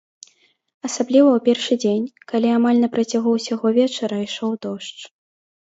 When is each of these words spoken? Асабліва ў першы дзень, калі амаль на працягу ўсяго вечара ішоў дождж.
Асабліва 0.87 1.29
ў 1.33 1.39
першы 1.49 1.77
дзень, 1.83 2.07
калі 2.33 2.49
амаль 2.57 2.81
на 2.85 2.89
працягу 2.97 3.37
ўсяго 3.37 3.67
вечара 3.79 4.17
ішоў 4.27 4.51
дождж. 4.69 4.99